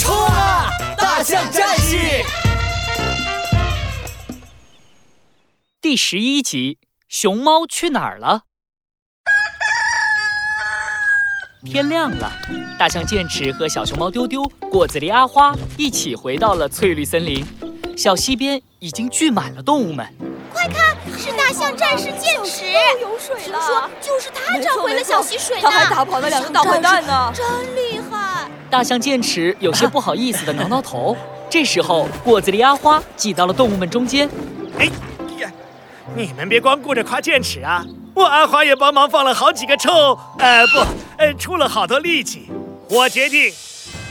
[0.00, 0.70] 冲啊！
[0.96, 1.96] 大象战士
[5.80, 8.42] 第十一集：熊猫去哪儿了？
[11.64, 12.32] 天亮了，
[12.78, 17.44] 大象剑齿和小熊猫丢丢、果子狸阿花一起回到了翠绿森林。
[17.96, 20.06] 小溪边已经聚满了动物们。
[20.52, 22.66] 快看，是大象战士剑齿，
[23.00, 23.58] 有水了。
[23.58, 25.62] 听说就是他找回了小溪水呢。
[25.62, 27.44] 他还打跑了两个大坏蛋呢，真
[27.74, 27.95] 厉害！
[28.70, 31.16] 大象剑齿有些不好意思的挠挠头。
[31.48, 34.28] 这时候，果子狸阿花挤到了动物们中间。
[34.78, 34.86] 哎
[35.38, 35.50] 呀，
[36.14, 37.84] 你们别光顾着夸剑齿啊！
[38.14, 40.78] 我阿花也帮忙放了好几个臭，呃不，
[41.18, 42.50] 呃出了好多力气。
[42.88, 43.52] 我决定，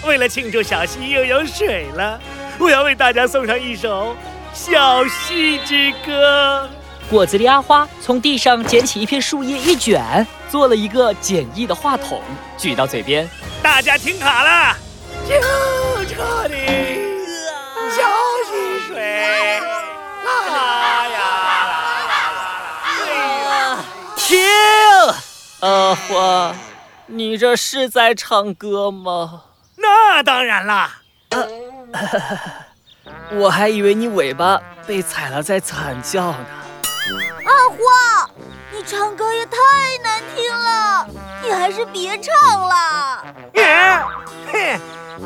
[0.05, 2.19] 为了庆祝小溪又有水了，
[2.57, 4.13] 我要为大家送上一首
[4.53, 6.61] 《小溪之歌》。
[7.09, 12.21] 果子狸阿花从地上捡起一片树叶，一卷，做了一个简易的话筒，
[12.57, 13.29] 举到嘴边。
[13.65, 14.77] 大家听好了，
[15.25, 15.41] 清
[16.07, 16.55] 澈的
[17.89, 18.03] 小
[18.45, 19.59] 溪水，
[20.23, 21.19] 啦呀！
[24.15, 24.37] 停！
[25.61, 26.53] 阿花，
[27.07, 29.45] 你这是在唱歌吗？
[29.77, 30.97] 那当然啦。
[33.33, 36.45] 我还以为你尾巴被踩了在惨叫呢。
[37.45, 38.29] 阿花，
[38.71, 39.57] 你唱歌也太
[41.45, 42.33] 你还是别唱
[42.67, 43.25] 了。
[44.51, 44.79] 哼，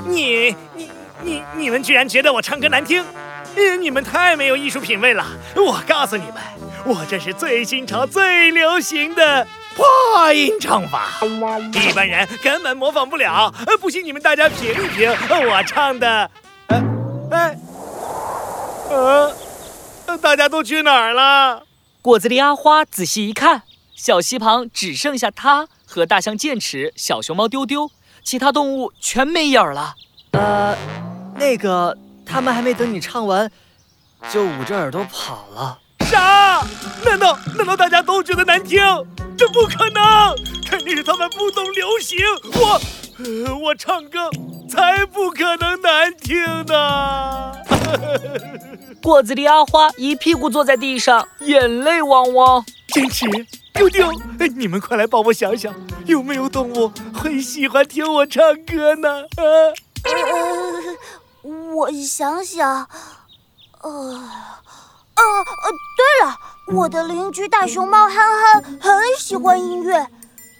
[0.07, 3.03] 你你你你们居然觉得我唱歌难听？
[3.79, 5.25] 你们太没有艺术品味了！
[5.55, 6.35] 我告诉你们，
[6.85, 11.09] 我这是最新潮、最流行的破音唱法，
[11.73, 13.53] 一般人根本模仿不了。
[13.81, 15.11] 不信你们大家评一评
[15.49, 16.29] 我唱的。
[17.31, 17.57] 哎，
[18.89, 19.33] 呃，
[20.21, 21.63] 大家都去哪儿了？
[22.01, 23.63] 果子狸阿花仔细一看，
[23.95, 27.89] 小溪旁只剩下他和大象剑齿、小熊猫丢丢，
[28.23, 29.95] 其他动物全没影儿了。
[30.33, 30.77] 呃，
[31.35, 33.49] 那个，他们还没等你唱完，
[34.31, 35.79] 就捂着耳朵跑了。
[36.01, 36.63] 啥？
[37.03, 38.79] 难道难道大家都觉得难听？
[39.35, 40.35] 这不可能，
[40.69, 42.19] 肯定是他们不懂流行。
[42.53, 42.79] 我，
[43.23, 44.29] 呃，我唱歌
[44.69, 47.51] 才不可能难听呢。
[49.01, 52.63] 果子狸阿花一屁股坐在地上，眼泪汪汪。
[52.89, 53.25] 坚持，
[53.79, 54.11] 丢丢，
[54.57, 55.73] 你们快来帮我想想，
[56.05, 59.21] 有没有动物会喜欢听我唱歌呢？
[59.21, 59.41] 啊，
[60.03, 62.87] 呃，我想想，
[63.81, 64.19] 呃，哦
[65.15, 65.45] 呃，
[65.95, 66.37] 对了，
[66.73, 69.95] 我的邻居大熊猫憨憨很喜欢音乐，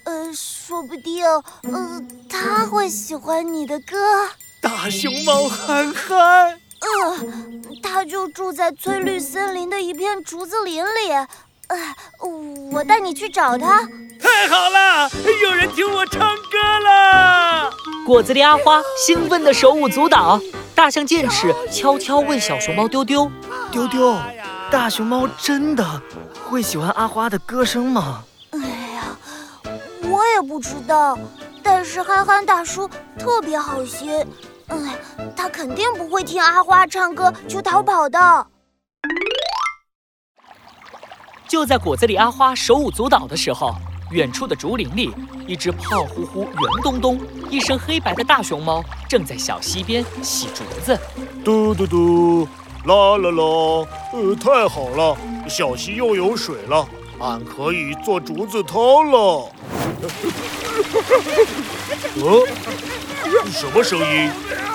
[0.04, 4.30] 呃，说不定，呃，他会喜欢你的歌。
[4.62, 6.58] 大熊猫憨憨。
[6.80, 7.18] 呃，
[7.82, 11.10] 他就住在翠绿森林的一片竹子林里。
[11.70, 11.94] 呃，
[12.72, 13.80] 我带你去找他。
[14.20, 15.08] 太好了，
[15.42, 17.70] 有人听我唱歌了！
[18.04, 20.40] 果子狸阿花兴奋的手舞足蹈。
[20.74, 23.30] 大象剑齿悄悄问小熊猫丢丢
[23.70, 24.16] ：“丢丢，
[24.70, 25.84] 大熊猫真的
[26.48, 28.58] 会喜欢阿花的歌声吗？”哎
[28.94, 29.04] 呀，
[30.10, 31.18] 我也不知道。
[31.62, 32.88] 但是憨憨大叔
[33.18, 34.26] 特别好心。
[34.68, 34.76] 哎，
[35.36, 38.46] 他肯定不会听阿花唱歌就逃跑的。
[41.50, 43.74] 就在果子狸阿花手舞足蹈的时候，
[44.12, 45.10] 远处的竹林里，
[45.48, 47.18] 一只胖乎乎、圆咚咚、
[47.50, 50.96] 一身黑白的大熊猫正在小溪边洗竹子。
[51.44, 52.48] 嘟嘟嘟，
[52.84, 53.42] 啦啦啦，
[54.12, 55.16] 呃，太好了，
[55.48, 56.86] 小溪又有水了，
[57.18, 59.50] 俺可以做竹子汤了。
[62.14, 62.46] 呃，
[63.50, 64.30] 什么声音？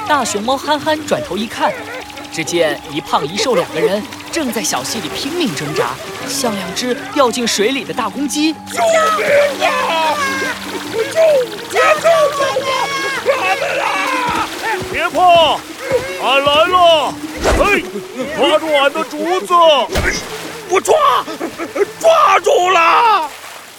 [0.10, 1.74] 大熊猫憨憨转头一看，
[2.36, 5.92] 只见一胖一瘦两个人正在小溪里拼命挣扎，
[6.28, 8.52] 像两只掉进水里的大公鸡。
[8.52, 8.82] 救
[9.16, 10.18] 命啊！
[10.92, 11.22] 救！
[11.72, 12.10] 别救
[12.60, 12.68] 我！
[13.38, 14.50] 他们啦！
[14.92, 15.58] 别怕，
[16.28, 17.14] 俺来了！
[17.58, 17.86] 嘿，
[18.36, 19.54] 抓住俺的竹子！
[20.68, 20.94] 我抓，
[22.02, 23.30] 抓住了！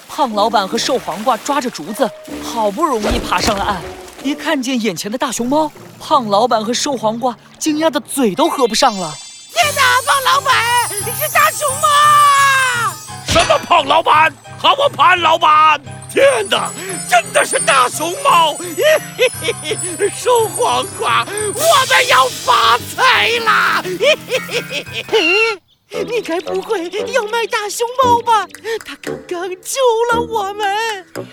[0.09, 2.11] 胖老板和瘦黄瓜抓着竹子，
[2.43, 3.83] 好不容易爬上了岸。
[4.23, 9.15] 一看见眼前的大熊猫，胖老板和瘦黄瓜惊讶的嘴都合不上了。
[9.53, 10.55] 天哪，胖老板，
[10.91, 12.95] 你是大熊猫！
[13.27, 14.33] 什么胖老板？
[14.59, 15.81] 喊我潘老板！
[16.11, 16.71] 天哪，
[17.09, 18.55] 真的是大熊猫！
[18.59, 18.75] 嘿
[19.17, 23.83] 嘿嘿，瘦黄瓜，我们要发财啦！
[23.83, 25.66] 嘿嘿嘿嘿。
[26.05, 28.47] 你该不会要卖大熊猫吧？
[28.85, 29.81] 它刚刚救
[30.13, 30.67] 了我们。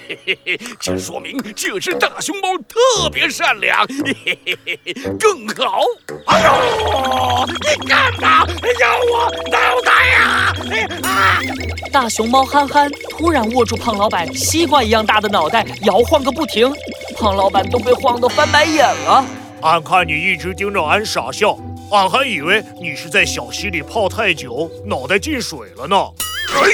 [0.08, 3.86] 嘿嘿嘿，这说明这只大熊猫特别善良。
[3.88, 5.82] 嘿嘿嘿嘿，更好。
[6.28, 8.46] 哎呦，你干嘛
[8.80, 10.54] 咬我脑袋呀？
[11.04, 11.42] 啊！
[11.92, 16.74] 大熊猫憨憨突然握住胖老板西瓜一样大的脑袋，摇晃个不停。
[17.18, 19.26] 胖老板都被晃得翻白眼了。
[19.62, 21.58] 俺看你一直盯着俺傻笑，
[21.94, 25.96] 俺还以为你是在小溪里泡太久，脑袋进水了呢。
[26.56, 26.66] 哎，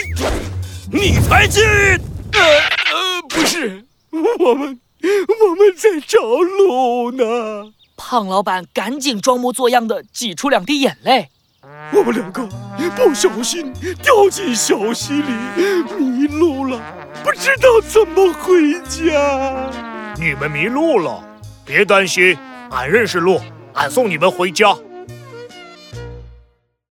[0.93, 1.61] 你才进！
[1.65, 7.69] 呃呃，不是，我们我们在找路呢。
[7.97, 11.27] 胖老板赶紧装模作样的挤出两滴眼泪。
[11.91, 12.47] 我们两个
[12.95, 15.33] 不小心掉进小溪里，
[15.99, 16.79] 迷路了，
[17.25, 19.69] 不知道怎么回家。
[20.17, 21.21] 你们迷路了，
[21.65, 22.37] 别担心。
[22.71, 23.41] 俺认识路，
[23.73, 24.73] 俺送你们回家。